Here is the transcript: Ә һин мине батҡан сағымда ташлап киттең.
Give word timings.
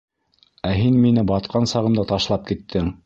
Ә 0.69 0.71
һин 0.79 0.97
мине 1.03 1.25
батҡан 1.33 1.69
сағымда 1.73 2.07
ташлап 2.13 2.49
киттең. 2.51 2.91